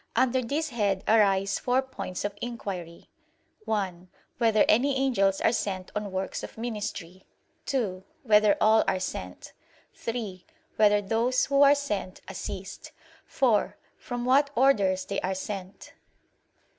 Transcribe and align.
Under 0.15 0.41
this 0.41 0.69
head 0.69 1.03
arise 1.07 1.59
four 1.59 1.83
points 1.83 2.25
of 2.25 2.33
inquiry: 2.41 3.11
(1) 3.65 4.09
Whether 4.39 4.65
any 4.67 4.95
angels 4.97 5.39
are 5.41 5.51
sent 5.51 5.91
on 5.95 6.11
works 6.11 6.41
of 6.41 6.57
ministry? 6.57 7.27
(2) 7.67 8.03
Whether 8.23 8.57
all 8.59 8.83
are 8.87 8.99
sent? 8.99 9.53
(3) 9.93 10.43
Whether 10.77 11.03
those 11.03 11.45
who 11.45 11.61
are 11.61 11.75
sent, 11.75 12.19
assist? 12.27 12.93
(4) 13.27 13.77
From 13.95 14.25
what 14.25 14.49
orders 14.55 15.05
they 15.05 15.21
are 15.21 15.35
sent. 15.35 15.93